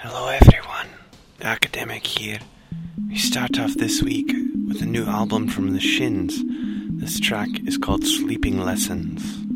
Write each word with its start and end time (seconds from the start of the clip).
Hello, 0.00 0.28
everyone. 0.28 0.86
Academik 1.40 2.06
here. 2.06 2.38
We 3.08 3.18
start 3.18 3.58
off 3.58 3.74
this 3.74 4.00
week 4.00 4.32
with 4.68 4.80
a 4.80 4.86
new 4.86 5.04
album 5.04 5.48
from 5.48 5.72
the 5.72 5.80
Shins. 5.80 6.40
This 7.00 7.18
track 7.18 7.48
is 7.66 7.76
called 7.76 8.04
Sleeping 8.04 8.60
Lessons. 8.60 9.47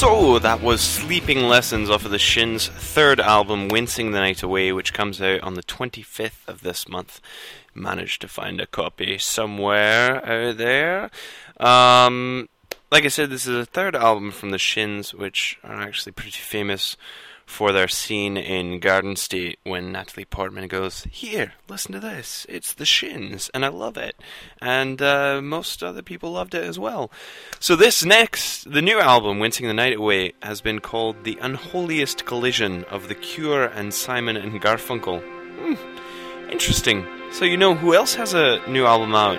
So, 0.00 0.38
that 0.38 0.62
was 0.62 0.80
Sleeping 0.80 1.42
Lessons 1.42 1.90
off 1.90 2.06
of 2.06 2.10
the 2.10 2.18
Shins' 2.18 2.68
third 2.68 3.20
album, 3.20 3.68
Wincing 3.68 4.12
the 4.12 4.18
Night 4.18 4.42
Away, 4.42 4.72
which 4.72 4.94
comes 4.94 5.20
out 5.20 5.42
on 5.42 5.56
the 5.56 5.62
25th 5.62 6.48
of 6.48 6.62
this 6.62 6.88
month. 6.88 7.20
Managed 7.74 8.22
to 8.22 8.28
find 8.28 8.62
a 8.62 8.66
copy 8.66 9.18
somewhere 9.18 10.24
out 10.24 10.56
there. 10.56 11.10
Um, 11.58 12.48
like 12.90 13.04
I 13.04 13.08
said, 13.08 13.28
this 13.28 13.46
is 13.46 13.54
the 13.54 13.66
third 13.66 13.94
album 13.94 14.30
from 14.30 14.52
the 14.52 14.58
Shins, 14.58 15.12
which 15.12 15.58
are 15.62 15.82
actually 15.82 16.12
pretty 16.12 16.30
famous 16.30 16.96
for 17.50 17.72
their 17.72 17.88
scene 17.88 18.36
in 18.36 18.78
Garden 18.78 19.16
State 19.16 19.58
when 19.64 19.90
Natalie 19.90 20.24
Portman 20.24 20.68
goes, 20.68 21.04
Here, 21.10 21.54
listen 21.68 21.92
to 21.92 22.00
this. 22.00 22.46
It's 22.48 22.72
the 22.72 22.86
Shins, 22.86 23.50
and 23.52 23.64
I 23.64 23.68
love 23.68 23.96
it. 23.96 24.16
And 24.62 25.02
uh, 25.02 25.42
most 25.42 25.82
other 25.82 26.00
people 26.00 26.32
loved 26.32 26.54
it 26.54 26.62
as 26.62 26.78
well. 26.78 27.10
So, 27.58 27.74
this 27.74 28.04
next, 28.04 28.70
the 28.70 28.80
new 28.80 29.00
album, 29.00 29.40
Wincing 29.40 29.66
the 29.66 29.74
Night 29.74 29.96
Away, 29.96 30.32
has 30.42 30.60
been 30.60 30.78
called 30.78 31.24
The 31.24 31.38
Unholiest 31.42 32.24
Collision 32.24 32.84
of 32.84 33.08
The 33.08 33.16
Cure 33.16 33.64
and 33.64 33.92
Simon 33.92 34.36
and 34.36 34.62
Garfunkel. 34.62 35.20
Hmm, 35.20 36.50
interesting. 36.50 37.04
So, 37.32 37.44
you 37.44 37.56
know 37.56 37.74
who 37.74 37.94
else 37.94 38.14
has 38.14 38.32
a 38.32 38.62
new 38.68 38.86
album 38.86 39.14
out? 39.14 39.38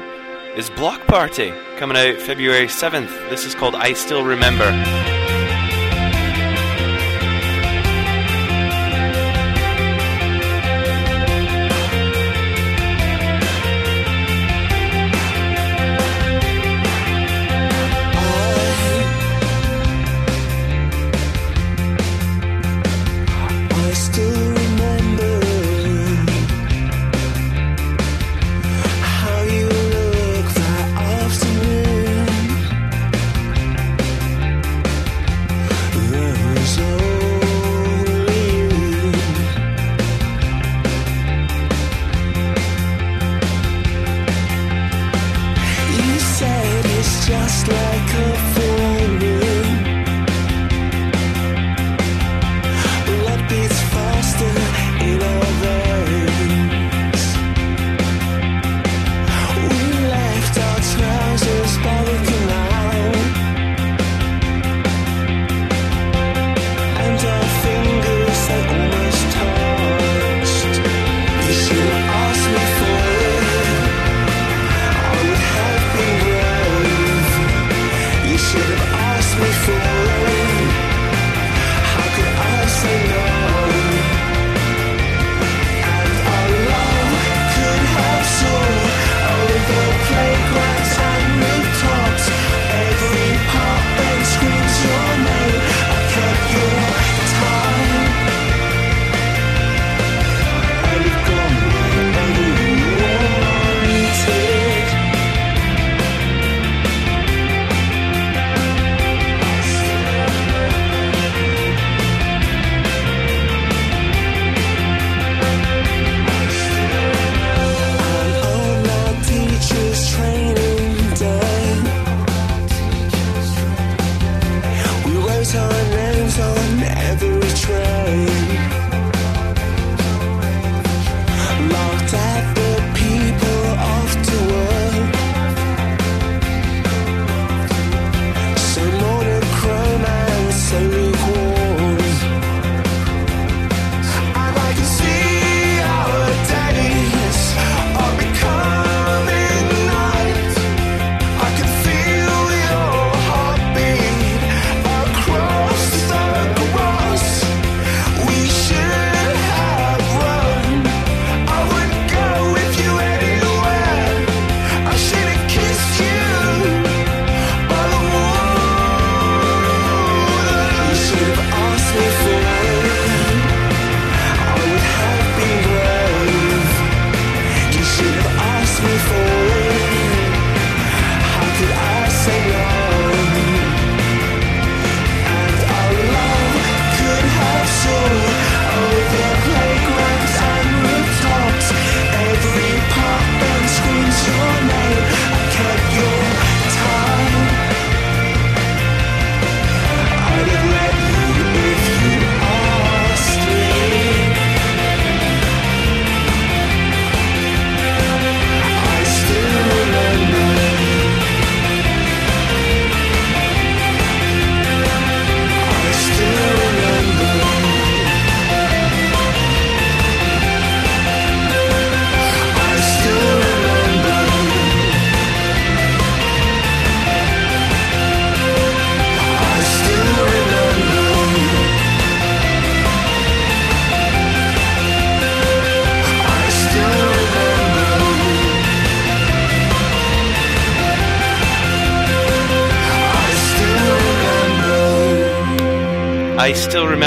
Is 0.57 0.69
Bloc 0.71 0.99
Party, 1.07 1.53
coming 1.77 1.95
out 1.95 2.21
February 2.21 2.67
7th. 2.67 3.29
This 3.29 3.45
is 3.45 3.55
called 3.55 3.73
I 3.73 3.93
Still 3.93 4.25
Remember. 4.25 5.20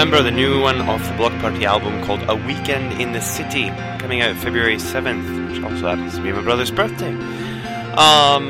Remember 0.04 0.22
the 0.22 0.36
new 0.36 0.60
one 0.60 0.82
off 0.82 1.02
the 1.08 1.16
Bloc 1.16 1.32
Party 1.40 1.64
album 1.64 2.04
called 2.04 2.20
A 2.28 2.36
Weekend 2.36 3.00
in 3.00 3.12
the 3.12 3.22
City, 3.22 3.70
coming 3.98 4.20
out 4.20 4.36
February 4.36 4.76
7th, 4.76 5.48
which 5.48 5.62
also 5.64 5.88
happens 5.88 6.14
to 6.16 6.22
be 6.22 6.30
my 6.30 6.42
brother's 6.42 6.70
birthday. 6.70 7.08
Um, 7.94 8.48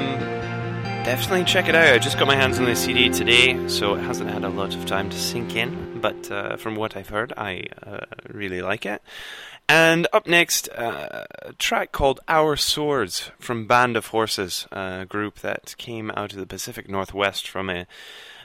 definitely 1.05 1.45
check 1.45 1.69
it 1.69 1.77
out. 1.77 1.95
I 1.95 1.99
just 1.99 2.19
got 2.19 2.27
my 2.27 2.35
hands 2.35 2.59
on 2.59 2.65
the 2.65 2.75
CD 2.75 3.09
today, 3.09 3.69
so 3.69 3.95
it 3.95 4.01
hasn't 4.01 4.31
had 4.31 4.43
a 4.43 4.49
lot 4.49 4.75
of 4.75 4.85
time 4.85 5.09
to 5.11 5.17
sink 5.17 5.55
in, 5.55 6.01
but 6.01 6.29
uh, 6.29 6.57
from 6.57 6.75
what 6.75 6.97
I've 6.97 7.11
heard, 7.11 7.33
I 7.37 7.63
uh, 7.87 8.01
really 8.27 8.61
like 8.61 8.85
it. 8.85 9.01
And 9.69 10.09
up 10.13 10.27
next, 10.27 10.69
uh, 10.71 11.25
a 11.43 11.53
track 11.53 11.93
called 11.93 12.19
Our 12.27 12.57
Swords 12.57 13.31
from 13.39 13.69
Band 13.69 13.97
of 13.97 14.09
Horses, 14.09 14.67
a 14.73 15.07
group 15.09 15.39
that 15.39 15.77
came 15.79 16.11
out 16.17 16.33
of 16.33 16.41
the 16.41 16.47
Pacific 16.47 16.89
Northwest 16.89 17.49
from 17.49 17.71
a, 17.71 17.87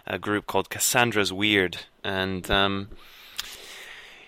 a 0.10 0.20
group 0.20 0.48
called 0.48 0.70
Cassandra's 0.70 1.32
Weird. 1.32 1.78
And, 2.04 2.50
um, 2.50 2.89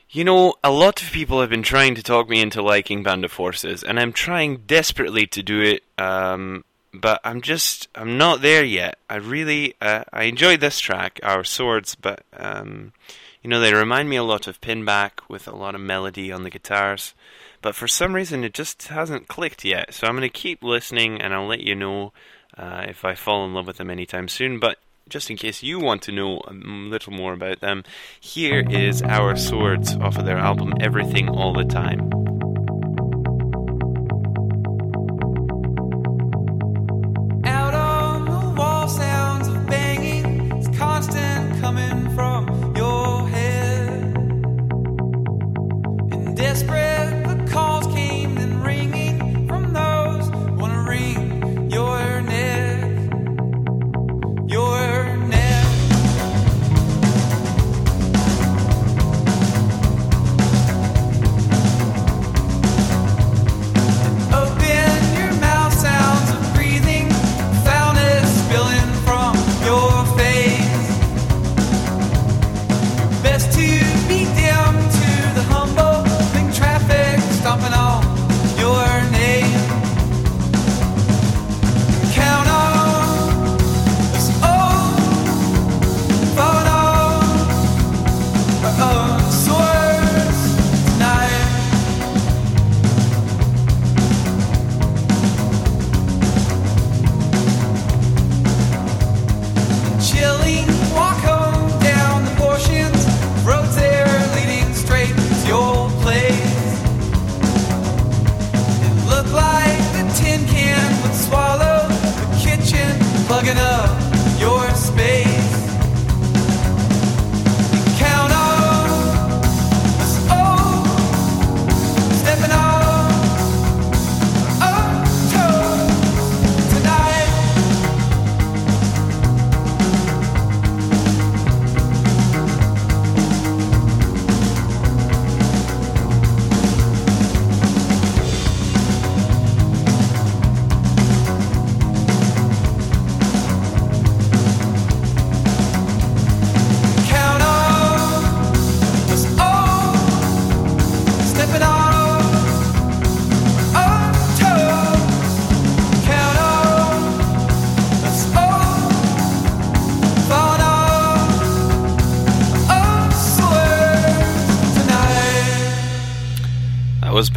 you 0.10 0.24
know, 0.24 0.56
a 0.64 0.72
lot 0.72 1.02
of 1.02 1.12
people 1.12 1.42
have 1.42 1.50
been 1.50 1.64
trying 1.64 1.96
to 1.96 2.04
talk 2.04 2.30
me 2.30 2.42
into 2.42 2.62
liking 2.62 3.02
Band 3.02 3.26
of 3.26 3.34
Horses, 3.34 3.84
and 3.84 4.00
I'm 4.00 4.14
trying 4.14 4.58
desperately 4.68 5.26
to 5.28 5.42
do 5.42 5.62
it, 5.62 5.84
um, 5.98 6.66
but 6.94 7.22
I'm 7.24 7.42
just, 7.42 7.88
I'm 7.96 8.18
not 8.18 8.42
there 8.42 8.64
yet. 8.64 8.98
I 9.10 9.16
really, 9.16 9.76
uh, 9.80 10.04
I 10.12 10.24
enjoyed 10.24 10.60
this 10.60 10.80
track, 10.80 11.20
Our 11.24 11.46
Swords, 11.46 11.96
but, 11.96 12.24
um, 12.36 12.92
you 13.42 13.50
know, 13.50 13.62
they 13.62 13.74
remind 13.74 14.10
me 14.10 14.18
a 14.18 14.24
lot 14.24 14.48
of 14.48 14.60
Pinback 14.60 15.12
with 15.30 15.48
a 15.48 15.56
lot 15.56 15.76
of 15.76 15.82
melody 15.82 16.32
on 16.32 16.44
the 16.44 16.50
guitars, 16.50 17.14
but 17.62 17.74
for 17.74 17.88
some 17.88 18.14
reason 18.14 18.44
it 18.44 18.54
just 18.54 18.90
hasn't 18.90 19.30
clicked 19.30 19.64
yet. 19.64 19.94
So 19.94 20.08
I'm 20.08 20.18
going 20.18 20.22
to 20.24 20.30
keep 20.30 20.62
listening 20.62 21.22
and 21.22 21.34
I'll 21.34 21.48
let 21.48 21.62
you 21.62 21.74
know 21.74 22.12
uh, 22.58 22.86
if 22.88 23.06
I 23.06 23.16
fall 23.16 23.46
in 23.46 23.54
love 23.54 23.68
with 23.68 23.78
them 23.78 23.90
anytime 23.90 24.28
soon. 24.28 24.60
But 24.60 24.78
just 25.12 25.30
in 25.30 25.38
case 25.38 25.62
you 25.62 25.80
want 25.80 26.02
to 26.04 26.12
know 26.12 26.42
a 26.48 26.54
little 26.54 27.14
more 27.14 27.34
about 27.34 27.60
them, 27.60 27.84
here 28.20 28.66
is 28.68 29.04
Our 29.04 29.36
Swords 29.36 29.96
off 29.98 30.18
of 30.18 30.26
their 30.26 30.38
album 30.38 30.74
Everything 30.80 31.30
All 31.30 31.54
the 31.54 31.66
Time. 31.66 32.10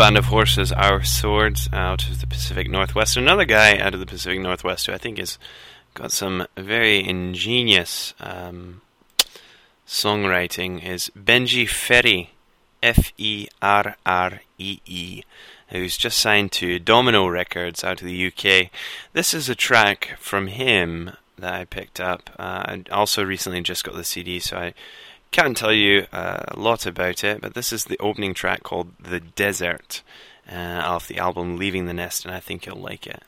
Band 0.04 0.18
of 0.18 0.26
Horses, 0.26 0.70
Our 0.70 1.02
Swords, 1.02 1.66
out 1.72 2.10
of 2.10 2.20
the 2.20 2.26
Pacific 2.26 2.68
Northwest. 2.68 3.16
Another 3.16 3.46
guy 3.46 3.78
out 3.78 3.94
of 3.94 4.00
the 4.00 4.04
Pacific 4.04 4.38
Northwest 4.38 4.84
who 4.84 4.92
I 4.92 4.98
think 4.98 5.16
has 5.16 5.38
got 5.94 6.12
some 6.12 6.46
very 6.58 7.02
ingenious 7.02 8.12
um, 8.20 8.82
songwriting 9.88 10.86
is 10.86 11.10
Benjy 11.16 11.64
Ferree, 11.64 12.28
F 12.82 13.14
E 13.16 13.48
R 13.62 13.96
R 14.04 14.42
E 14.58 14.80
E, 14.84 15.22
who's 15.68 15.96
just 15.96 16.18
signed 16.18 16.52
to 16.52 16.78
Domino 16.78 17.26
Records 17.26 17.82
out 17.82 18.02
of 18.02 18.06
the 18.06 18.26
UK. 18.26 18.70
This 19.14 19.32
is 19.32 19.48
a 19.48 19.54
track 19.54 20.16
from 20.18 20.48
him 20.48 21.12
that 21.38 21.54
I 21.54 21.64
picked 21.64 21.98
up. 21.98 22.28
Uh, 22.38 22.62
I 22.66 22.82
also 22.90 23.24
recently 23.24 23.62
just 23.62 23.84
got 23.84 23.94
the 23.94 24.04
CD, 24.04 24.38
so 24.38 24.58
I 24.58 24.74
can't 25.34 25.56
tell 25.56 25.72
you 25.72 26.06
uh, 26.12 26.44
a 26.46 26.56
lot 26.56 26.86
about 26.86 27.24
it, 27.24 27.40
but 27.40 27.54
this 27.54 27.72
is 27.72 27.86
the 27.86 27.98
opening 27.98 28.34
track 28.34 28.62
called 28.62 28.92
The 29.00 29.18
Desert 29.18 30.00
uh, 30.48 30.54
off 30.84 31.08
the 31.08 31.18
album 31.18 31.56
Leaving 31.56 31.86
the 31.86 31.92
Nest, 31.92 32.24
and 32.24 32.32
I 32.32 32.38
think 32.38 32.66
you'll 32.66 32.76
like 32.76 33.04
it. 33.04 33.20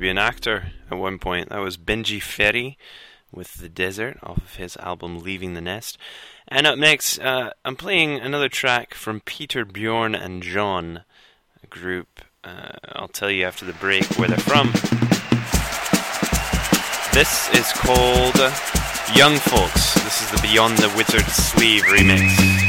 be 0.00 0.08
an 0.08 0.18
actor 0.18 0.72
at 0.90 0.96
one 0.96 1.18
point. 1.18 1.50
That 1.50 1.60
was 1.60 1.76
Benjy 1.76 2.20
Ferree 2.20 2.76
with 3.30 3.54
The 3.54 3.68
Desert 3.68 4.18
off 4.22 4.38
of 4.38 4.54
his 4.56 4.76
album 4.78 5.18
Leaving 5.18 5.54
the 5.54 5.60
Nest. 5.60 5.98
And 6.48 6.66
up 6.66 6.78
next, 6.78 7.18
uh, 7.18 7.50
I'm 7.64 7.76
playing 7.76 8.18
another 8.18 8.48
track 8.48 8.94
from 8.94 9.20
Peter, 9.20 9.64
Bjorn, 9.64 10.14
and 10.14 10.42
John, 10.42 11.02
a 11.62 11.66
group. 11.66 12.22
Uh, 12.42 12.72
I'll 12.92 13.08
tell 13.08 13.30
you 13.30 13.44
after 13.44 13.66
the 13.66 13.74
break 13.74 14.04
where 14.18 14.28
they're 14.28 14.38
from. 14.38 14.72
This 17.12 17.50
is 17.54 17.70
called 17.74 18.38
Young 19.14 19.36
Folks. 19.36 19.94
This 20.02 20.22
is 20.22 20.30
the 20.30 20.40
Beyond 20.42 20.78
the 20.78 20.92
Wizard 20.96 21.26
Sleeve 21.26 21.82
remix. 21.82 22.59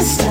The 0.00 0.29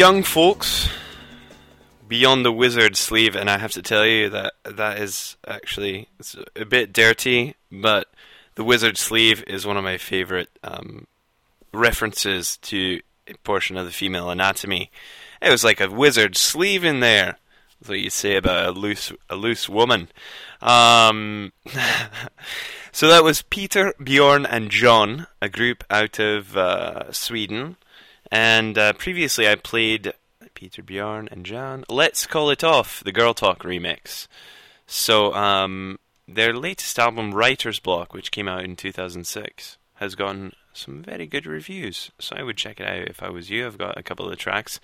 young 0.00 0.22
folks, 0.22 0.88
beyond 2.08 2.42
the 2.42 2.50
wizard 2.50 2.96
sleeve, 2.96 3.36
and 3.36 3.50
I 3.50 3.58
have 3.58 3.72
to 3.72 3.82
tell 3.82 4.06
you 4.06 4.30
that 4.30 4.54
that 4.64 4.98
is 4.98 5.36
actually 5.46 6.08
it's 6.18 6.34
a 6.56 6.64
bit 6.64 6.94
dirty, 6.94 7.54
but 7.70 8.08
the 8.54 8.64
wizard 8.64 8.96
sleeve 8.96 9.44
is 9.46 9.66
one 9.66 9.76
of 9.76 9.84
my 9.84 9.98
favorite 9.98 10.48
um, 10.64 11.06
references 11.74 12.56
to 12.62 13.02
a 13.28 13.34
portion 13.44 13.76
of 13.76 13.84
the 13.84 13.92
female 13.92 14.30
anatomy. 14.30 14.90
It 15.42 15.50
was 15.50 15.64
like 15.64 15.82
a 15.82 15.90
wizard 15.90 16.34
sleeve 16.34 16.82
in 16.82 17.00
there. 17.00 17.36
That's 17.78 17.90
what 17.90 18.00
you 18.00 18.08
say 18.08 18.36
about 18.36 18.68
a 18.68 18.70
loose 18.70 19.12
a 19.28 19.36
loose 19.36 19.68
woman. 19.68 20.08
Um, 20.62 21.52
so 22.90 23.06
that 23.08 23.22
was 23.22 23.42
Peter, 23.42 23.92
Bjorn, 24.02 24.46
and 24.46 24.70
John, 24.70 25.26
a 25.42 25.50
group 25.50 25.84
out 25.90 26.18
of 26.18 26.56
uh, 26.56 27.12
Sweden. 27.12 27.76
And 28.30 28.78
uh, 28.78 28.92
previously, 28.94 29.48
I 29.48 29.56
played 29.56 30.12
Peter 30.54 30.82
Bjorn 30.82 31.28
and 31.30 31.44
John. 31.44 31.84
Let's 31.88 32.26
call 32.26 32.50
it 32.50 32.62
off 32.62 33.02
the 33.02 33.12
Girl 33.12 33.34
Talk 33.34 33.62
remix. 33.62 34.28
So 34.86 35.34
um, 35.34 35.98
their 36.28 36.54
latest 36.54 36.98
album, 36.98 37.32
Writer's 37.32 37.80
Block, 37.80 38.12
which 38.12 38.30
came 38.30 38.48
out 38.48 38.64
in 38.64 38.76
2006, 38.76 39.78
has 39.94 40.14
gotten 40.14 40.52
some 40.72 41.02
very 41.02 41.26
good 41.26 41.46
reviews. 41.46 42.10
So 42.18 42.36
I 42.36 42.42
would 42.42 42.56
check 42.56 42.80
it 42.80 42.86
out 42.86 43.08
if 43.08 43.22
I 43.22 43.30
was 43.30 43.50
you. 43.50 43.66
I've 43.66 43.78
got 43.78 43.98
a 43.98 44.02
couple 44.02 44.30
of 44.30 44.38
tracks, 44.38 44.80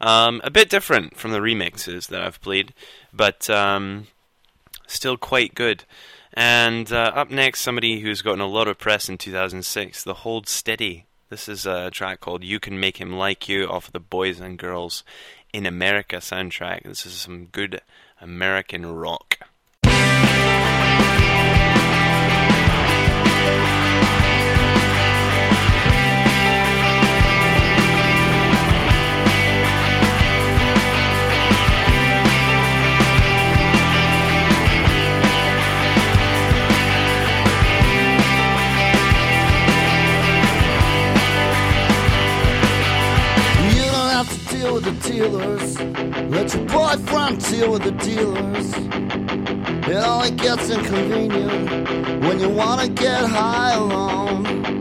um, 0.00 0.40
a 0.44 0.50
bit 0.50 0.68
different 0.68 1.16
from 1.16 1.32
the 1.32 1.40
remixes 1.40 2.08
that 2.08 2.22
I've 2.22 2.40
played, 2.40 2.74
but 3.12 3.48
um, 3.48 4.08
still 4.86 5.16
quite 5.16 5.54
good. 5.54 5.84
And 6.32 6.92
uh, 6.92 7.12
up 7.14 7.30
next, 7.30 7.60
somebody 7.60 8.00
who's 8.00 8.22
gotten 8.22 8.40
a 8.40 8.46
lot 8.46 8.68
of 8.68 8.78
press 8.78 9.08
in 9.08 9.18
2006, 9.18 10.04
The 10.04 10.14
Hold 10.14 10.48
Steady. 10.48 11.06
This 11.30 11.48
is 11.48 11.64
a 11.64 11.92
track 11.92 12.18
called 12.18 12.42
You 12.42 12.58
Can 12.58 12.80
Make 12.80 12.96
Him 12.96 13.12
Like 13.12 13.48
You 13.48 13.68
off 13.68 13.86
of 13.86 13.92
the 13.92 14.00
Boys 14.00 14.40
and 14.40 14.58
Girls 14.58 15.04
in 15.52 15.64
America 15.64 16.16
soundtrack. 16.16 16.82
This 16.82 17.06
is 17.06 17.12
some 17.12 17.46
good 17.46 17.82
American 18.20 18.84
rock. 18.84 19.38
Let 45.30 46.54
your 46.54 46.64
boyfriend 46.64 47.44
deal 47.44 47.70
with 47.72 47.84
the 47.84 47.92
dealers. 47.92 48.74
It 49.88 49.94
only 49.94 50.32
gets 50.32 50.70
inconvenient 50.70 52.24
when 52.24 52.40
you 52.40 52.48
wanna 52.48 52.88
get 52.88 53.24
high 53.26 53.74
alone. 53.74 54.79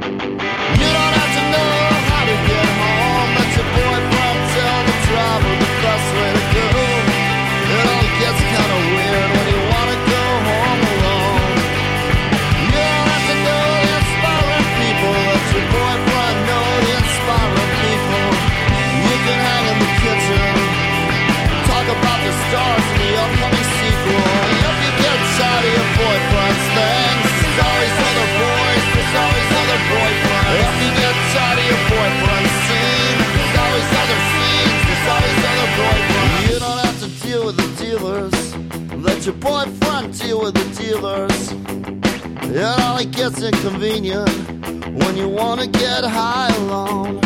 Your 39.29 39.37
boyfriend 39.37 40.17
deal 40.17 40.41
with 40.41 40.55
the 40.55 40.67
dealers. 40.81 41.51
It 42.49 42.79
only 42.81 43.05
gets 43.05 43.39
inconvenient 43.39 44.33
when 44.99 45.15
you 45.15 45.29
wanna 45.29 45.67
get 45.67 46.03
high 46.03 46.49
alone. 46.61 47.21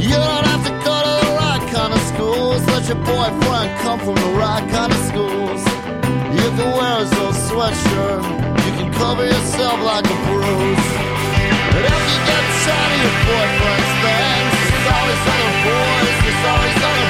You 0.00 0.16
don't 0.28 0.46
have 0.52 0.64
to 0.64 0.72
go 0.88 0.96
to 1.06 1.14
the 1.20 1.32
right 1.42 1.64
kind 1.76 1.92
of 1.92 2.00
schools. 2.12 2.60
Let 2.72 2.88
your 2.88 3.02
boyfriend 3.04 3.68
come 3.84 3.98
from 4.00 4.14
the 4.14 4.32
right 4.44 4.64
kind 4.76 4.92
of 4.96 5.00
schools. 5.10 5.60
You 6.38 6.46
can 6.56 6.68
wear 6.78 6.96
his 7.04 7.12
old 7.20 7.36
sweatshirt. 7.48 8.24
You 8.64 8.72
can 8.78 8.90
cover 8.94 9.26
yourself 9.26 9.76
like 9.92 10.06
a 10.08 10.18
bruise. 10.24 10.88
But 11.72 11.84
if 11.92 12.00
you 12.08 12.18
get 12.30 12.44
tired 12.64 12.92
of 12.96 13.00
your 13.04 13.16
boyfriend's 13.28 13.92
things, 14.04 14.52
there's 14.72 14.88
always 14.96 15.22
other 15.34 15.52
boys. 15.68 16.16
There's 16.24 16.44
always 16.52 16.76
other 16.88 17.03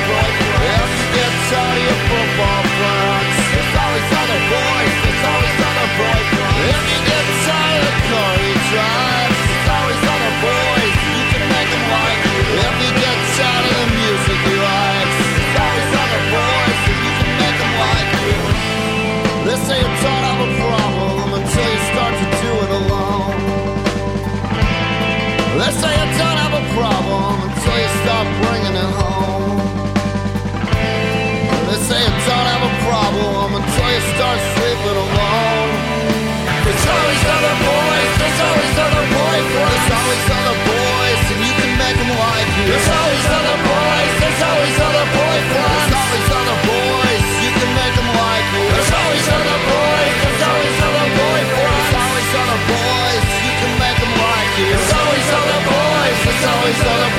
start 28.04 28.28
bringing 28.44 28.76
it 28.76 28.92
home. 29.00 29.56
They 31.68 31.78
say 31.88 32.00
you 32.04 32.12
don't 32.28 32.48
have 32.52 32.64
a 32.68 32.74
problem 32.84 33.48
until 33.56 33.88
you 33.96 34.02
start 34.12 34.38
sleeping 34.52 34.98
alone. 35.08 35.72
There's 36.64 36.84
always 36.84 37.22
other 37.36 37.56
boys, 37.64 38.10
there's 38.20 38.40
always 38.44 38.74
other 38.84 39.04
boyfriends, 39.08 39.84
there's 39.88 39.96
always 39.96 40.26
other 40.36 40.56
boys, 40.68 41.20
and 41.32 41.40
you 41.48 41.52
can 41.56 41.72
make 41.80 41.96
them 41.96 42.12
like 42.12 42.48
you. 42.60 42.66
There's 42.68 42.90
always 42.92 43.26
other 43.40 43.58
boys, 43.72 44.12
there's 44.20 44.42
always 44.52 44.76
other 44.84 45.13
always 56.46 56.78
other 56.92 57.10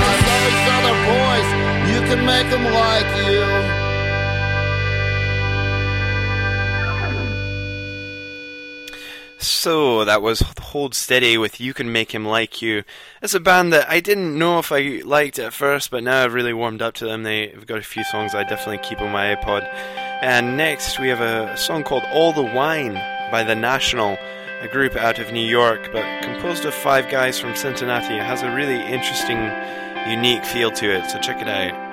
there's 0.00 0.26
always 0.34 0.62
other 0.78 0.96
boys, 1.10 1.48
you 1.90 2.00
can 2.08 2.20
make 2.24 2.48
them 2.50 2.64
like 2.64 3.10
you. 3.26 3.90
So 9.38 10.04
that 10.04 10.22
was 10.22 10.42
Hold 10.70 10.94
Steady 10.94 11.36
with 11.36 11.60
You 11.60 11.74
Can 11.74 11.90
Make 11.92 12.12
Him 12.12 12.24
Like 12.24 12.62
You. 12.62 12.84
It's 13.22 13.34
a 13.34 13.40
band 13.40 13.72
that 13.72 13.90
I 13.90 14.00
didn't 14.00 14.38
know 14.38 14.58
if 14.58 14.70
I 14.70 15.02
liked 15.04 15.38
at 15.38 15.52
first, 15.52 15.90
but 15.90 16.04
now 16.04 16.24
I've 16.24 16.32
really 16.32 16.52
warmed 16.52 16.80
up 16.80 16.94
to 16.94 17.06
them. 17.06 17.24
They've 17.24 17.66
got 17.66 17.78
a 17.78 17.82
few 17.82 18.04
songs 18.04 18.34
I 18.34 18.44
definitely 18.44 18.78
keep 18.78 19.00
on 19.00 19.10
my 19.10 19.34
iPod. 19.34 19.64
And 20.22 20.56
next 20.56 20.98
we 21.00 21.08
have 21.08 21.20
a 21.20 21.56
song 21.56 21.82
called 21.82 22.04
All 22.12 22.32
the 22.32 22.42
Wine 22.42 22.94
by 23.30 23.42
The 23.42 23.54
National, 23.54 24.16
a 24.60 24.68
group 24.68 24.94
out 24.94 25.18
of 25.18 25.32
New 25.32 25.44
York, 25.46 25.88
but 25.92 26.22
composed 26.22 26.64
of 26.66 26.74
five 26.74 27.08
guys 27.08 27.40
from 27.40 27.56
Cincinnati. 27.56 28.14
It 28.14 28.22
has 28.22 28.42
a 28.42 28.50
really 28.50 28.80
interesting, 28.82 29.38
unique 30.08 30.44
feel 30.44 30.70
to 30.72 30.90
it, 30.94 31.10
so 31.10 31.18
check 31.18 31.40
it 31.40 31.48
out. 31.48 31.89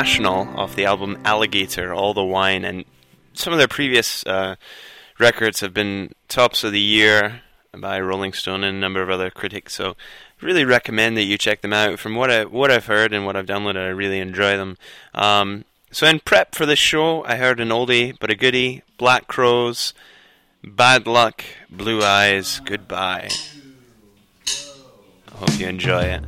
National 0.00 0.48
off 0.58 0.76
the 0.76 0.86
album 0.86 1.18
Alligator, 1.26 1.92
All 1.92 2.14
the 2.14 2.24
Wine, 2.24 2.64
and 2.64 2.86
some 3.34 3.52
of 3.52 3.58
their 3.58 3.68
previous 3.68 4.24
uh, 4.24 4.56
records 5.18 5.60
have 5.60 5.74
been 5.74 6.14
tops 6.26 6.64
of 6.64 6.72
the 6.72 6.80
year 6.80 7.42
by 7.76 8.00
Rolling 8.00 8.32
Stone 8.32 8.64
and 8.64 8.78
a 8.78 8.80
number 8.80 9.02
of 9.02 9.10
other 9.10 9.28
critics. 9.28 9.74
So 9.74 9.96
really 10.40 10.64
recommend 10.64 11.18
that 11.18 11.24
you 11.24 11.36
check 11.36 11.60
them 11.60 11.74
out. 11.74 11.98
From 11.98 12.14
what 12.14 12.30
I 12.30 12.46
what 12.46 12.70
I've 12.70 12.86
heard 12.86 13.12
and 13.12 13.26
what 13.26 13.36
I've 13.36 13.44
downloaded, 13.44 13.76
I 13.76 13.88
really 13.88 14.20
enjoy 14.20 14.56
them. 14.56 14.78
Um, 15.12 15.66
so 15.92 16.06
in 16.06 16.20
prep 16.20 16.54
for 16.54 16.64
this 16.64 16.78
show, 16.78 17.22
I 17.26 17.36
heard 17.36 17.60
an 17.60 17.68
oldie 17.68 18.16
but 18.18 18.30
a 18.30 18.34
goodie: 18.34 18.82
Black 18.96 19.26
Crowes, 19.26 19.92
Bad 20.64 21.06
Luck, 21.06 21.44
Blue 21.68 22.02
Eyes, 22.02 22.62
Goodbye. 22.64 23.28
I 25.28 25.36
hope 25.36 25.60
you 25.60 25.68
enjoy 25.68 26.04
it. 26.04 26.24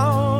Don't. 0.00 0.39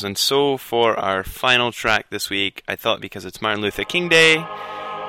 The 0.00 0.06
And 0.06 0.18
so, 0.18 0.56
for 0.56 0.98
our 0.98 1.22
final 1.22 1.70
track 1.70 2.10
this 2.10 2.28
week, 2.28 2.62
I 2.66 2.74
thought 2.74 3.00
because 3.00 3.24
it's 3.24 3.40
Martin 3.40 3.62
Luther 3.62 3.84
King 3.84 4.08
Day, 4.08 4.44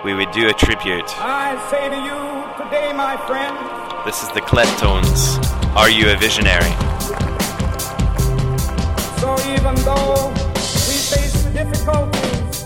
we 0.03 0.13
would 0.13 0.31
do 0.31 0.47
a 0.47 0.53
tribute. 0.53 1.09
I 1.17 1.57
say 1.71 1.89
to 1.89 1.95
you 1.95 2.63
today, 2.63 2.93
my 2.93 3.17
friend, 3.25 3.55
This 4.05 4.21
is 4.21 4.29
the 4.29 4.41
Kleptones. 4.41 5.37
Are 5.75 5.89
you 5.89 6.09
a 6.11 6.17
visionary? 6.17 6.69
So 9.21 9.35
even 9.55 9.75
though 9.85 10.29
we 10.87 10.95
face 11.09 11.43
the 11.43 11.51
difficulties 11.51 12.63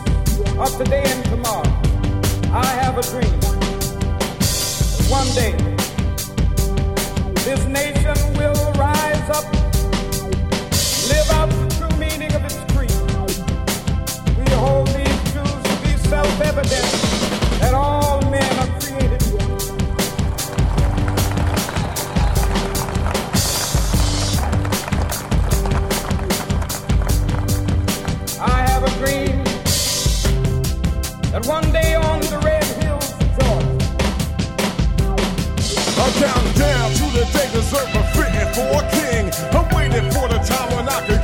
of 0.57 0.77
today 0.77 1.03
and 1.05 1.23
tomorrow, 1.25 1.69
I 2.51 2.65
have 2.83 2.97
a 2.97 3.03
dream. 3.03 3.39
One 5.09 5.27
day, 5.35 5.55
this 7.45 7.65
nation 7.65 8.17
will 8.33 8.73
rise 8.73 9.29
up, 9.29 9.58
down 36.59 36.91
to 36.91 37.05
the 37.15 37.25
day 37.31 37.47
deserving 37.53 38.07
fitting 38.13 38.49
for 38.53 38.67
a 38.75 38.83
king. 38.91 39.25
I'm 39.55 39.67
waiting 39.75 40.11
for 40.11 40.27
the 40.27 40.39
time 40.43 40.69
when 40.75 40.89
I 40.89 40.99
can 41.07 41.18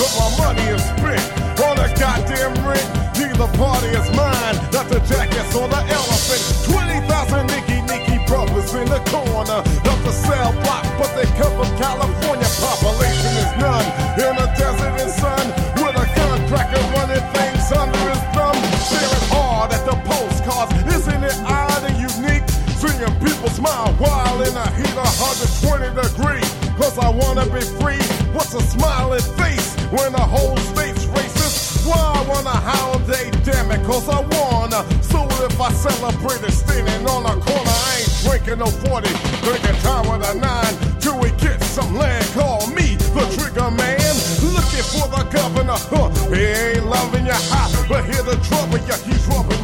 cause 0.00 0.16
my 0.16 0.28
money 0.40 0.64
is 0.72 0.80
spent 0.80 1.24
on 1.60 1.76
a 1.76 1.88
goddamn 2.00 2.56
rent. 2.64 2.88
Neither 3.20 3.50
party 3.60 3.92
is 3.92 4.08
mine, 4.16 4.56
not 4.72 4.88
the 4.88 5.00
jackets 5.04 5.52
or 5.52 5.68
the 5.68 5.82
elephant. 5.92 6.42
20,000 6.72 7.46
Nicky 7.52 7.78
Nicky 7.84 8.16
brothers 8.24 8.72
in 8.72 8.88
the 8.88 9.00
corner 9.12 9.60
of 9.60 9.98
the 10.00 10.12
cell 10.24 10.52
block, 10.64 10.84
but 10.96 11.12
they 11.12 11.28
come 11.36 11.52
from 11.52 11.68
California. 11.76 12.48
Population 12.64 13.32
is 13.44 13.52
none 13.60 13.86
in 14.16 14.34
a 14.40 14.48
desert 14.56 14.96
and 15.04 15.12
sun 15.12 15.44
with 15.76 15.92
a 16.00 16.06
contractor 16.16 16.80
running 16.96 17.24
things 17.36 17.68
under 17.68 18.00
his 18.08 18.22
thumb. 18.32 18.56
Staring 18.80 19.26
hard 19.36 19.72
at 19.76 19.84
the 19.84 19.96
postcards, 20.08 20.72
isn't 20.96 21.24
it 21.24 21.36
odd 21.44 21.84
and 21.84 21.96
unique? 22.00 22.48
Seeing 22.80 23.12
people 23.20 23.50
smile 23.52 23.92
while 24.00 24.40
in 24.40 24.56
a 24.56 24.66
heat 24.80 24.96
of 24.96 25.12
120 25.20 25.92
degrees. 25.92 26.48
Cause 26.80 26.96
I 26.96 27.10
wanna 27.12 27.44
be 27.52 27.60
free. 27.76 28.00
What's 28.32 28.54
a 28.54 28.62
smiling 28.62 29.20
face 29.36 29.79
when 29.90 30.12
the 30.12 30.20
whole 30.20 30.56
state's 30.56 31.04
racist? 31.06 31.86
Why 31.86 31.96
I 31.96 32.22
wanna 32.28 32.50
holiday, 32.50 33.30
damn 33.44 33.70
it, 33.70 33.82
cause 33.84 34.08
I 34.08 34.20
wanna. 34.20 34.84
So 35.02 35.26
if 35.44 35.60
I 35.60 35.72
celebrate 35.72 36.42
it 36.46 36.52
standing 36.52 37.06
on 37.08 37.26
a 37.26 37.34
corner, 37.40 37.76
I 37.88 38.00
ain't 38.00 38.14
drinking 38.22 38.58
no 38.58 38.66
40. 38.66 39.08
Drinking 39.42 39.78
time 39.82 40.06
with 40.10 40.28
a 40.28 40.34
nine 40.38 40.74
till 41.00 41.18
we 41.18 41.30
get 41.42 41.62
some 41.64 41.96
land. 41.96 42.24
Call 42.34 42.66
me 42.68 42.96
the 43.16 43.24
trigger 43.36 43.70
man. 43.70 44.12
Looking 44.54 44.86
for 44.92 45.08
the 45.08 45.24
governor. 45.32 45.78
Huh, 45.90 46.10
he 46.30 46.42
ain't 46.44 46.86
loving 46.86 47.26
you 47.26 47.38
hot, 47.50 47.70
but 47.88 48.04
here 48.04 48.22
the 48.22 48.36
trouble, 48.46 48.78
yeah, 48.86 48.98
he's 49.08 49.26
rubbing 49.26 49.59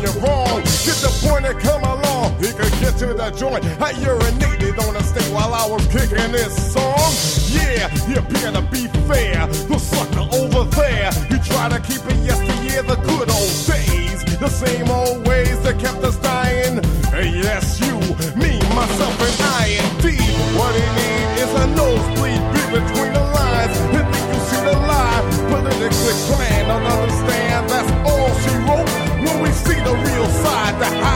to 2.99 3.13
the 3.13 3.31
joint. 3.33 3.63
I 3.79 3.93
urinated 3.93 4.81
on 4.81 4.95
the 4.95 5.03
stage 5.03 5.29
while 5.29 5.53
I 5.53 5.69
was 5.69 5.85
kicking 5.89 6.33
this 6.33 6.73
song. 6.73 7.13
Yeah, 7.53 7.93
you 8.09 8.23
better 8.33 8.63
be 8.73 8.89
fair. 9.05 9.47
The 9.69 9.79
sucker 9.79 10.25
over 10.33 10.65
there, 10.73 11.13
you 11.29 11.39
try 11.45 11.69
to 11.69 11.79
keep 11.85 12.01
it 12.09 12.17
yesteryear, 12.25 12.83
the 12.83 12.97
good 13.05 13.29
old 13.29 13.53
days. 13.69 14.25
The 14.41 14.49
same 14.49 14.89
old 14.89 15.27
ways 15.27 15.61
that 15.65 15.79
kept 15.79 16.05
us 16.05 16.17
dying. 16.17 16.83
Hey, 17.13 17.37
yes, 17.37 17.81
you, 17.81 18.01
me, 18.33 18.57
myself, 18.73 19.17
and 19.21 19.41
I 19.61 19.77
indeed. 19.77 20.33
What 20.57 20.73
he 20.73 20.87
need 20.97 21.29
is 21.45 21.53
a 21.53 21.67
nosebleed 21.77 22.41
beat 22.53 22.81
between 22.81 23.13
the 23.13 23.25
lines. 23.37 23.77
And 23.93 24.09
think 24.09 24.25
you 24.33 24.41
see 24.49 24.63
the 24.65 24.77
lie, 24.89 25.21
politically 25.53 26.17
planned. 26.33 26.71
Understand, 26.73 27.69
that's 27.69 27.93
all 28.09 28.33
she 28.41 28.55
wrote. 28.65 28.89
When 29.21 29.43
we 29.43 29.51
see 29.53 29.81
the 29.85 29.93
real 29.93 30.29
side, 30.41 30.75
the 30.81 30.89
behind 30.89 31.16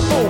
a. 0.00 0.20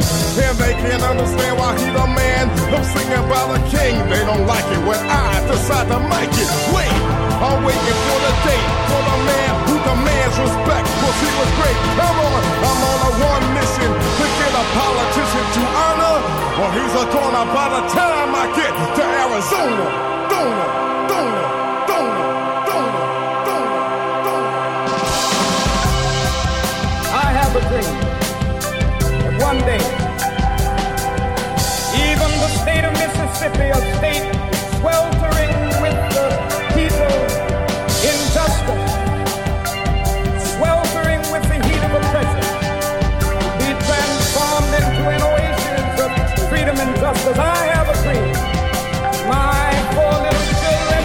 And 0.45 0.57
they 0.59 0.75
can't 0.75 1.03
understand 1.03 1.55
why 1.59 1.73
he 1.79 1.87
the 1.95 2.07
man. 2.11 2.51
I'm 2.75 2.85
singing 2.85 3.23
about 3.23 3.55
a 3.55 3.61
king, 3.71 3.95
they 4.11 4.23
don't 4.27 4.47
like 4.47 4.67
it 4.67 4.83
when 4.85 5.01
I 5.07 5.41
decide 5.47 5.89
to 5.89 5.99
make 6.11 6.33
it. 6.35 6.51
Wait, 6.75 6.91
I'm 7.39 7.63
waiting 7.65 7.99
for 8.09 8.19
the 8.25 8.33
date 8.45 8.69
for 8.91 9.03
the 9.05 9.19
man 9.25 9.53
who 9.69 9.75
demands 9.79 10.37
respect. 10.37 10.87
Cause 11.01 11.19
he 11.23 11.31
was 11.39 11.51
great. 11.61 11.79
Come 11.97 12.19
on, 12.19 12.41
I'm 12.67 12.81
on 12.83 12.99
a 13.09 13.13
one 13.31 13.45
mission 13.55 13.91
to 13.95 14.25
get 14.39 14.53
a 14.53 14.65
politician 14.75 15.47
to 15.57 15.63
honor. 15.87 16.19
Or 16.55 16.69
he's 16.75 16.95
a 16.95 17.07
goner 17.15 17.47
by 17.51 17.67
the 17.79 17.83
time 17.95 18.31
I 18.35 18.45
get 18.59 18.73
to 18.75 19.03
Arizona. 19.03 19.87
Donor, 20.31 20.69
State 33.45 34.25
sweltering 34.81 35.53
with 35.85 35.93
the 36.17 36.29
injustice, 38.01 38.89
sweltering 40.57 41.21
with 41.29 41.45
the 41.53 41.61
heat 41.69 41.83
of 41.85 41.93
oppression, 41.93 42.41
transformed 43.85 44.73
into 44.73 45.05
an 45.13 45.21
oasis 45.21 46.01
of 46.01 46.11
freedom 46.49 46.77
and 46.81 46.97
justice. 46.97 47.37
I 47.37 47.67
have 47.69 47.89
a 47.93 47.97
dream. 48.01 48.33
My 49.29 49.69
four 49.93 50.15
little 50.25 50.49
children 50.65 51.05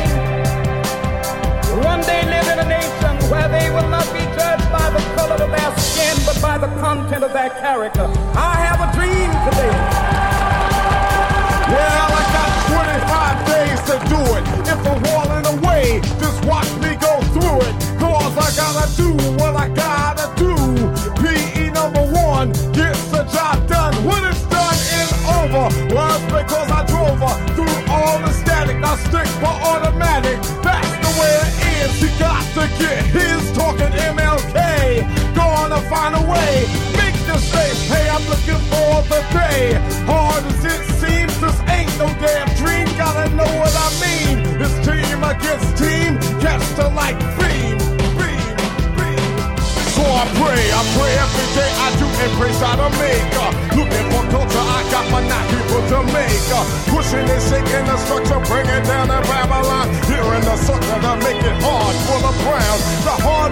one 1.83 2.01
day 2.07 2.23
live 2.23 2.47
in 2.47 2.59
a 2.59 2.69
nation 2.69 3.19
where 3.29 3.49
they 3.49 3.69
will 3.69 3.89
not 3.89 4.07
be 4.13 4.23
judged 4.39 4.71
by 4.71 4.89
the 4.89 5.03
color 5.17 5.43
of 5.43 5.51
their 5.51 5.77
skin, 5.77 6.15
but 6.25 6.41
by 6.41 6.57
the 6.57 6.67
content 6.79 7.25
of 7.25 7.33
their 7.33 7.49
character. 7.49 8.07
I 8.33 8.55
have 8.63 8.79
a 8.79 8.87
dream 8.95 9.29
today. 9.51 9.98
Just 16.19 16.45
watch 16.45 16.69
me 16.83 16.95
go 16.95 17.13
through 17.33 17.61
it. 17.67 17.75
Cause 17.99 18.35
I 18.37 18.49
gotta 18.55 18.87
do 18.95 19.09
what 19.39 19.55
I 19.55 19.67
gotta 19.69 20.27
do. 20.37 20.55
PE 21.21 21.71
number 21.71 22.03
one 22.11 22.51
gets 22.73 23.03
the 23.11 23.23
job 23.31 23.67
done. 23.67 23.93
When 24.05 24.23
it's 24.25 24.43
done 24.47 24.77
and 24.99 25.11
over, 25.37 25.65
well, 25.95 26.19
because 26.27 26.69
I 26.71 26.85
drove 26.85 27.19
her 27.19 27.37
through 27.55 27.77
all 27.91 28.19
the 28.19 28.31
static. 28.31 28.77
I 28.83 28.95
stick 29.07 29.27
for 29.41 29.53
automatic. 29.71 30.37
That's 30.63 30.93
the 31.03 31.11
way 31.19 31.33
it 31.41 31.53
is. 31.83 31.91
He 32.01 32.09
got 32.19 32.43
to 32.55 32.63
get 32.79 33.03
his 33.17 33.51
talking 33.51 33.91
MLK. 33.91 35.35
Gonna 35.35 35.81
find 35.89 36.15
a 36.15 36.21
way. 36.21 36.67
Make 36.97 37.17
the 37.27 37.37
safe. 37.37 37.79
Hey, 37.91 38.09
I'm 38.09 38.23
looking 38.29 38.61
for 38.71 39.03
the 39.11 39.21
day. 39.33 39.75
Hard 40.05 40.43
as 40.45 40.65
it 40.65 40.83
seems, 41.01 41.33
this 41.39 41.59
ain't 41.67 41.91
no 41.99 42.07
damn 42.23 42.47
dream. 42.55 42.87
Gotta 42.97 43.29
know 43.35 43.51
what 43.59 43.73
I 43.75 43.89
mean. 44.03 44.37
It's 44.61 44.75
team 44.85 45.23
against 45.23 45.77
team. 45.77 45.88
Beam. 46.79 47.77
So 49.95 50.01
I 50.01 50.25
pray, 50.39 50.63
I 50.71 50.81
pray 50.95 51.13
every 51.19 51.47
day 51.55 51.71
I 51.75 51.89
do 51.99 52.08
praise 52.35 52.61
out 52.61 52.79
of 52.79 52.91
Maker. 52.99 53.39
Uh, 53.39 53.77
looking 53.77 54.07
for 54.11 54.23
culture, 54.31 54.65
I 54.77 54.81
got 54.91 55.05
my 55.11 55.21
not 55.23 55.45
people 55.47 55.81
to 55.91 55.99
make. 56.11 56.43
Uh, 56.51 56.63
pushing 56.91 57.23
and 57.23 57.43
shaking 57.47 57.85
the 57.87 57.97
structure, 58.03 58.39
bringing 58.51 58.83
down 58.83 59.07
the 59.07 59.19
Babylon. 59.29 59.87
Hearing 60.09 60.43
the 60.43 60.55
sucker 60.57 60.99
to 60.99 61.13
make 61.23 61.39
it 61.39 61.57
hard 61.63 61.95
full 62.07 62.23
of 62.25 62.35
brown. 62.43 62.77
The 63.07 63.15
hard 63.23 63.51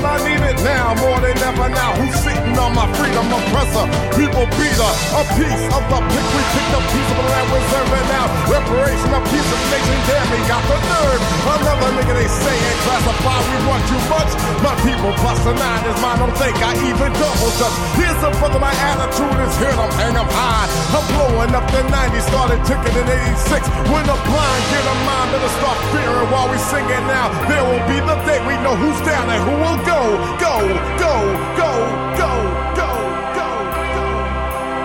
all 0.00 0.04
I 0.06 0.16
need 0.24 0.40
it 0.40 0.58
now, 0.64 0.94
more 0.96 1.20
than 1.20 1.36
ever 1.44 1.68
now. 1.68 1.92
Who's 2.00 2.16
sitting 2.24 2.56
on 2.56 2.72
my 2.74 2.86
freedom 2.96 3.26
oppressor? 3.28 3.84
People 4.16 4.46
beater, 4.56 4.92
a 5.20 5.22
piece 5.36 5.64
of 5.76 5.82
the 5.92 5.98
pick. 6.00 6.26
We 6.30 6.42
pick 6.56 6.66
the 6.72 6.80
piece 6.90 7.08
of 7.12 7.16
the 7.20 7.26
land, 7.28 7.48
reserve 7.52 7.90
it 7.92 8.06
now. 8.08 8.26
Reparation, 8.48 9.10
a 9.12 9.20
piece 9.28 9.50
of 9.50 9.60
nation, 9.72 9.98
damn 10.08 10.26
me, 10.32 10.38
got 10.48 10.62
the 10.70 10.78
nerve. 10.88 11.20
Another 11.44 11.90
nigga 11.96 12.14
they 12.16 12.30
say 12.30 12.56
and 12.56 12.78
classify, 12.86 13.38
we 13.44 13.56
want 13.68 13.82
too 13.90 14.02
much. 14.08 14.30
My 14.64 14.74
people 14.84 15.12
plus 15.20 15.38
the 15.44 15.54
nine 15.54 15.82
is 15.84 15.98
mine, 16.00 16.18
don't 16.18 16.36
think 16.36 16.56
I 16.60 16.72
even 16.88 17.10
double 17.16 17.52
touch. 17.60 17.76
Here's 18.00 18.22
a 18.24 18.30
brother, 18.40 18.58
my 18.58 18.72
attitude 18.72 19.40
is 19.44 19.54
hit, 19.60 19.76
I'm 19.76 19.92
hang 20.00 20.16
'em 20.16 20.28
high. 20.32 20.68
I'm 20.96 21.04
blowing 21.12 21.52
up 21.54 21.66
the 21.70 21.82
90s, 21.92 22.24
started 22.32 22.60
ticking 22.64 22.96
in 22.96 23.06
86. 23.06 23.68
When 23.92 24.04
the 24.08 24.16
blind 24.28 24.62
get 24.72 24.84
a 24.92 24.96
mind, 25.04 25.28
better 25.32 25.52
start 25.60 25.78
fearing 25.92 26.28
while 26.32 26.48
we 26.48 26.56
sing 26.70 26.88
now. 27.06 27.28
There 27.48 27.64
will 27.68 27.84
be 27.92 27.98
the 28.00 28.16
day 28.24 28.40
we 28.48 28.56
know 28.64 28.74
who's 28.82 29.00
down 29.04 29.28
and 29.28 29.40
who 29.46 29.54
will 29.64 29.80
go, 29.92 30.02
go, 30.46 30.56
go, 31.04 31.14
go, 31.60 31.72
go, 32.20 32.32
go, 32.80 32.90
go, 33.38 33.48
go. 33.96 34.06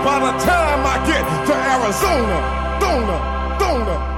By 0.08 0.18
the 0.28 0.34
time 0.52 0.82
I 0.94 0.96
get 1.12 1.24
to 1.48 1.54
Arizona, 1.74 2.38
donor, 2.84 3.22
donor. 3.60 4.15